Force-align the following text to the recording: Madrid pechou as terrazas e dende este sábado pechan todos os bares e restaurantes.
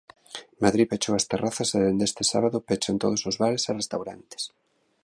Madrid 0.63 0.87
pechou 0.91 1.13
as 1.17 1.27
terrazas 1.31 1.69
e 1.77 1.79
dende 1.85 2.05
este 2.09 2.23
sábado 2.31 2.65
pechan 2.67 3.01
todos 3.03 3.21
os 3.29 3.35
bares 3.41 3.63
e 3.69 3.71
restaurantes. 3.81 4.43